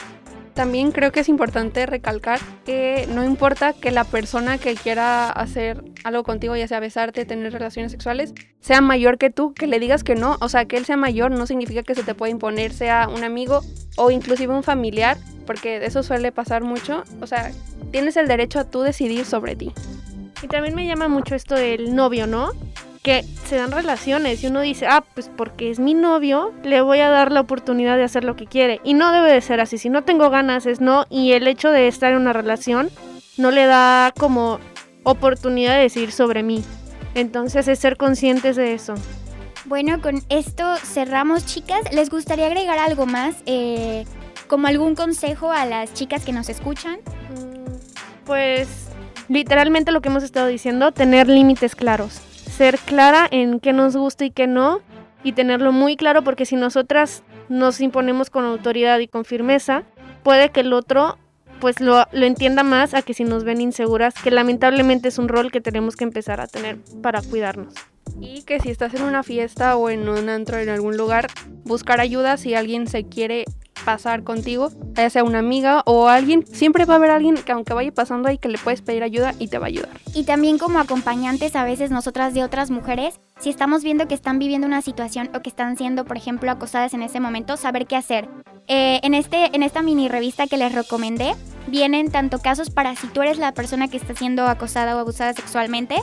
También 0.55 0.93
creo 0.93 1.11
que 1.11 1.21
es 1.21 1.29
importante 1.29 1.85
recalcar 1.85 2.39
que 2.65 3.09
no 3.13 3.25
importa 3.25 3.73
que 3.73 3.91
la 3.91 4.05
persona 4.05 4.57
que 4.57 4.75
quiera 4.77 5.29
hacer 5.29 5.83
algo 6.05 6.23
contigo, 6.23 6.55
ya 6.55 6.69
sea 6.69 6.79
besarte, 6.79 7.25
tener 7.25 7.53
relaciones 7.53 7.91
sexuales, 7.91 8.35
sea 8.61 8.81
mayor 8.81 9.19
que 9.19 9.31
tú, 9.31 9.53
que 9.53 9.67
le 9.67 9.81
digas 9.81 10.05
que 10.05 10.15
no, 10.15 10.37
o 10.41 10.49
sea, 10.49 10.67
que 10.67 10.77
él 10.77 10.85
sea 10.85 10.97
mayor 10.97 11.33
no 11.33 11.47
significa 11.47 11.83
que 11.83 11.97
se 11.97 12.05
te 12.05 12.15
pueda 12.15 12.31
imponer, 12.31 12.73
sea 12.73 13.09
un 13.09 13.25
amigo 13.25 13.63
o 13.97 14.13
inclusive 14.13 14.55
un 14.55 14.63
familiar, 14.63 15.19
porque 15.45 15.85
eso 15.85 16.05
suele 16.05 16.31
pasar 16.31 16.63
mucho, 16.63 17.03
o 17.21 17.27
sea, 17.27 17.51
tienes 17.91 18.17
el 18.17 18.29
derecho 18.29 18.61
a 18.61 18.65
tú 18.65 18.83
decidir 18.83 19.25
sobre 19.25 19.57
ti. 19.57 19.73
Y 20.41 20.47
también 20.47 20.75
me 20.77 20.87
llama 20.87 21.09
mucho 21.09 21.35
esto 21.35 21.57
del 21.57 21.97
novio, 21.97 22.29
¿no? 22.29 22.53
Que 23.05 23.23
se 23.47 23.57
dan 23.57 23.71
relaciones 23.71 24.43
y 24.43 24.47
uno 24.47 24.63
dice, 24.63 24.87
ah, 24.87 25.05
pues 25.15 25.31
porque 25.37 25.71
es 25.71 25.79
mi 25.79 25.93
novio, 25.93 26.55
le 26.65 26.81
voy 26.81 27.01
a 27.01 27.11
dar 27.11 27.31
la 27.33 27.43
oportunidad 27.43 27.99
de 27.99 28.03
hacer 28.03 28.25
lo 28.25 28.35
que 28.35 28.47
quiere. 28.47 28.81
Y 28.83 28.95
no 28.95 29.13
debe 29.13 29.31
de 29.31 29.43
ser 29.43 29.61
así. 29.61 29.77
Si 29.77 29.91
no 29.91 30.05
tengo 30.05 30.31
ganas 30.31 30.65
es 30.65 30.81
no. 30.81 31.05
Y 31.11 31.33
el 31.33 31.47
hecho 31.47 31.71
de 31.71 31.87
estar 31.87 32.13
en 32.13 32.19
una 32.23 32.33
relación 32.33 32.89
no 33.37 33.51
le 33.51 33.67
da 33.67 34.11
como 34.19 34.59
oportunidad 35.03 35.75
de 35.75 35.83
decir 35.83 36.13
sobre 36.13 36.43
mí. 36.43 36.65
Entonces 37.15 37.69
es 37.69 37.79
ser 37.79 37.99
conscientes 37.99 38.57
de 38.57 38.73
eso. 38.73 38.95
Bueno, 39.67 40.01
con 40.01 40.23
esto 40.31 40.77
cerramos, 40.77 41.45
chicas. 41.45 41.83
¿Les 41.93 42.09
gustaría 42.09 42.47
agregar 42.47 42.79
algo 42.79 43.05
más? 43.05 43.37
Eh, 43.45 44.07
como 44.49 44.67
algún 44.67 44.95
consejo 44.95 45.53
a 45.53 45.67
las 45.67 45.93
chicas 45.93 46.25
que 46.25 46.33
nos 46.33 46.49
escuchan. 46.49 47.01
Pues 48.25 48.89
literalmente 49.29 49.93
lo 49.93 50.01
que 50.01 50.09
hemos 50.09 50.23
estado 50.23 50.47
diciendo, 50.47 50.93
tener 50.93 51.29
límites 51.29 51.77
claros 51.77 52.23
ser 52.55 52.79
clara 52.79 53.27
en 53.31 53.59
qué 53.59 53.73
nos 53.73 53.97
gusta 53.97 54.25
y 54.25 54.31
qué 54.31 54.47
no, 54.47 54.81
y 55.25 55.33
tenerlo 55.33 55.73
muy 55.73 55.97
claro 55.97 56.23
porque 56.23 56.47
si 56.47 56.55
nosotras 56.57 57.23
nos 57.49 57.81
imponemos 57.81 58.31
con 58.31 58.45
autoridad 58.45 59.01
y 59.01 59.09
con 59.09 59.25
firmeza, 59.25 59.83
puede 60.23 60.51
que 60.51 60.61
el 60.61 60.73
otro 60.73 61.19
pues 61.61 61.81
lo, 61.81 62.05
lo, 62.13 62.27
entienda 62.27 62.63
más 62.63 62.95
a 62.95 63.03
que 63.03 63.15
si 63.15 63.25
nos 63.25 63.43
ven 63.43 63.61
inseguras, 63.61 64.15
que 64.15 64.31
lamentablemente 64.31 65.09
es 65.09 65.19
un 65.19 65.29
rol 65.29 65.51
que 65.51 65.61
tenemos 65.61 65.97
que 65.97 66.05
empezar 66.05 66.41
a 66.41 66.47
tener 66.47 66.79
para 67.03 67.23
cuidarnos. 67.23 67.75
Y 68.21 68.43
que 68.43 68.61
si 68.61 68.71
estás 68.71 68.93
en 68.95 69.03
una 69.03 69.23
fiesta 69.23 69.77
o 69.77 69.89
en 69.89 70.09
un 70.09 70.29
antro 70.29 70.59
en 70.59 70.69
algún 70.69 70.97
lugar, 70.97 71.29
buscar 71.65 72.01
ayuda 72.01 72.37
si 72.37 72.55
alguien 72.55 72.87
se 72.87 73.05
quiere 73.05 73.45
pasar 73.85 74.23
contigo, 74.23 74.71
ya 74.95 75.11
sea 75.11 75.25
una 75.25 75.39
amiga 75.39 75.83
o 75.87 76.09
alguien, 76.09 76.47
siempre 76.47 76.85
va 76.85 76.95
a 76.95 76.97
haber 76.97 77.11
alguien 77.11 77.37
que 77.37 77.53
aunque 77.53 77.75
vaya 77.75 77.93
pasando 77.93 78.29
ahí 78.29 78.39
que 78.39 78.49
le 78.49 78.59
puedes 78.59 78.83
pedir 78.83 79.03
ayuda 79.03 79.35
y 79.39 79.49
te 79.49 79.59
va 79.59 79.67
a 79.67 79.69
ayudar. 79.69 80.01
Y 80.15 80.25
también 80.25 80.59
como 80.59 80.79
acompañantes 80.79 81.57
a 81.57 81.65
veces 81.65 81.91
nosotras 81.91 82.35
de 82.35 82.45
otras 82.45 82.71
mujeres, 82.71 83.21
si 83.39 83.51
estamos 83.51 83.83
viendo 83.83 84.09
que 84.09 84.15
están 84.15 84.39
viviendo 84.39 84.67
una 84.67 84.83
situación 84.83 85.31
o 85.35 85.41
que 85.41 85.51
están 85.51 85.77
siendo, 85.77 86.05
por 86.05 86.17
ejemplo, 86.17 86.51
acosadas 86.51 86.95
en 86.95 87.03
ese 87.03 87.21
momento, 87.21 87.57
saber 87.57 87.87
qué 87.87 87.97
hacer. 87.97 88.29
Eh, 88.67 89.01
en, 89.03 89.15
este, 89.15 89.55
en 89.55 89.63
esta 89.63 89.83
mini 89.83 90.09
revista 90.09 90.47
que 90.47 90.57
les 90.57 90.73
recomendé, 90.73 91.35
vienen 91.67 92.11
tanto 92.11 92.39
casos 92.39 92.71
para 92.71 92.95
si 92.97 93.07
tú 93.09 93.23
eres 93.23 93.39
la 93.39 93.53
persona 93.53 93.89
que 93.89 93.97
está 93.97 94.15
siendo 94.15 94.47
acosada 94.47 94.97
o 94.97 94.99
abusada 95.01 95.33
sexualmente, 95.33 95.97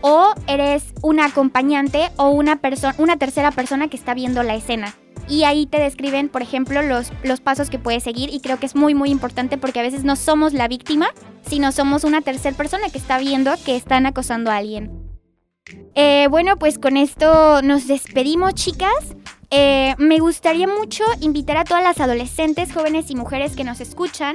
o 0.00 0.34
eres 0.46 0.84
una 1.02 1.24
acompañante 1.24 2.10
o 2.16 2.28
una, 2.28 2.56
persona 2.56 2.94
una 2.98 3.16
tercera 3.16 3.50
persona 3.50 3.88
que 3.88 3.96
está 3.96 4.12
viendo 4.12 4.42
la 4.42 4.54
escena 4.54 4.94
y 5.28 5.44
ahí 5.44 5.66
te 5.66 5.78
describen, 5.78 6.28
por 6.28 6.42
ejemplo, 6.42 6.82
los, 6.82 7.12
los 7.22 7.40
pasos 7.40 7.70
que 7.70 7.78
puedes 7.78 8.02
seguir 8.02 8.30
y 8.32 8.40
creo 8.40 8.58
que 8.58 8.66
es 8.66 8.74
muy 8.74 8.94
muy 8.94 9.10
importante 9.10 9.58
porque 9.58 9.80
a 9.80 9.82
veces 9.82 10.04
no 10.04 10.16
somos 10.16 10.52
la 10.52 10.68
víctima, 10.68 11.08
sino 11.42 11.72
somos 11.72 12.04
una 12.04 12.22
tercera 12.22 12.56
persona 12.56 12.90
que 12.90 12.98
está 12.98 13.18
viendo 13.18 13.52
que 13.64 13.76
están 13.76 14.06
acosando 14.06 14.50
a 14.50 14.56
alguien. 14.56 14.90
Eh, 15.94 16.26
bueno, 16.30 16.58
pues 16.58 16.78
con 16.78 16.96
esto 16.96 17.62
nos 17.62 17.86
despedimos, 17.86 18.54
chicas. 18.54 19.16
Eh, 19.50 19.94
me 19.98 20.18
gustaría 20.18 20.66
mucho 20.66 21.04
invitar 21.20 21.56
a 21.56 21.64
todas 21.64 21.82
las 21.82 22.00
adolescentes, 22.00 22.72
jóvenes 22.72 23.10
y 23.10 23.14
mujeres 23.14 23.54
que 23.54 23.64
nos 23.64 23.80
escuchan 23.80 24.34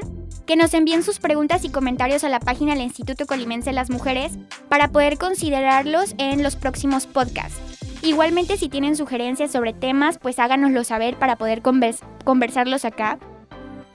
que 0.49 0.55
nos 0.55 0.73
envíen 0.73 1.03
sus 1.03 1.19
preguntas 1.19 1.63
y 1.63 1.69
comentarios 1.69 2.23
a 2.23 2.29
la 2.29 2.39
página 2.39 2.73
del 2.73 2.81
Instituto 2.81 3.27
Colimense 3.27 3.69
de 3.69 3.75
las 3.75 3.91
Mujeres 3.91 4.39
para 4.67 4.87
poder 4.87 5.19
considerarlos 5.19 6.15
en 6.17 6.41
los 6.41 6.55
próximos 6.55 7.05
podcasts. 7.05 7.59
Igualmente 8.01 8.57
si 8.57 8.69
tienen 8.69 8.95
sugerencias 8.95 9.51
sobre 9.51 9.73
temas, 9.73 10.19
pues 10.19 10.39
háganoslo 10.39 10.83
saber 10.83 11.17
para 11.17 11.35
poder 11.35 11.61
conversarlos 11.61 12.85
acá. 12.85 13.19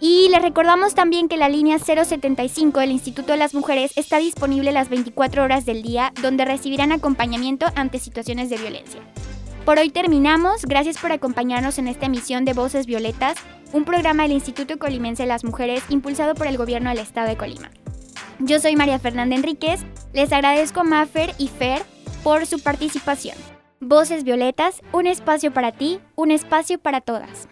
Y 0.00 0.28
les 0.28 0.42
recordamos 0.42 0.94
también 0.94 1.28
que 1.28 1.38
la 1.38 1.49
línea 1.49 1.78
075 1.78 2.80
del 2.80 2.90
Instituto 2.90 3.32
de 3.32 3.38
las 3.38 3.54
Mujeres 3.54 3.92
está 3.96 4.18
disponible 4.18 4.73
las 4.73 4.90
24 4.90 5.42
horas 5.42 5.64
del 5.64 5.82
día, 5.82 6.12
donde 6.20 6.44
recibirán 6.44 6.92
acompañamiento 6.92 7.66
ante 7.75 7.99
situaciones 7.99 8.50
de 8.50 8.58
violencia. 8.58 9.00
Por 9.64 9.78
hoy 9.78 9.88
terminamos. 9.88 10.66
Gracias 10.66 10.99
por 10.99 11.11
acompañarnos 11.11 11.78
en 11.78 11.88
esta 11.88 12.04
emisión 12.04 12.44
de 12.44 12.52
Voces 12.52 12.84
Violetas, 12.84 13.38
un 13.73 13.87
programa 13.87 14.25
del 14.25 14.32
Instituto 14.32 14.78
Colimense 14.78 15.23
de 15.23 15.28
las 15.28 15.42
Mujeres 15.42 15.82
impulsado 15.88 16.34
por 16.34 16.49
el 16.49 16.58
gobierno 16.58 16.90
del 16.90 16.99
estado 16.99 17.28
de 17.28 17.38
Colima. 17.38 17.70
Yo 18.40 18.61
soy 18.61 18.76
María 18.76 18.99
Fernanda 18.99 19.37
Enríquez. 19.37 19.80
Les 20.12 20.30
agradezco 20.32 20.80
a 20.80 20.84
Mafer 20.84 21.34
y 21.38 21.49
Fer 21.49 21.82
por 22.23 22.44
su 22.44 22.61
participación. 22.61 23.53
Voces 23.87 24.25
Violetas, 24.25 24.81
un 24.93 25.07
espacio 25.07 25.53
para 25.53 25.71
ti, 25.71 26.00
un 26.17 26.31
espacio 26.31 26.79
para 26.79 27.03
todas. 27.03 27.49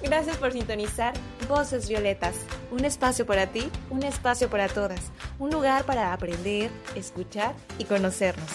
Gracias 0.00 0.36
por 0.36 0.52
sintonizar 0.52 1.12
Voces 1.48 1.88
Violetas, 1.88 2.36
un 2.70 2.84
espacio 2.84 3.26
para 3.26 3.48
ti, 3.48 3.68
un 3.90 4.04
espacio 4.04 4.48
para 4.48 4.68
todas, 4.68 5.10
un 5.40 5.50
lugar 5.50 5.82
para 5.84 6.12
aprender, 6.12 6.70
escuchar 6.94 7.52
y 7.80 7.84
conocernos. 7.84 8.48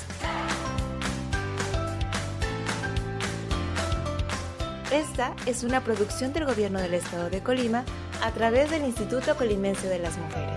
Esta 4.93 5.35
es 5.47 5.63
una 5.63 5.83
producción 5.83 6.31
del 6.31 6.45
Gobierno 6.45 6.79
del 6.79 6.93
Estado 6.93 7.29
de 7.29 7.41
Colima 7.41 7.83
a 8.23 8.31
través 8.31 8.71
del 8.71 8.85
Instituto 8.85 9.35
Colimense 9.35 9.89
de 9.89 9.99
las 9.99 10.17
Mujeres. 10.17 10.52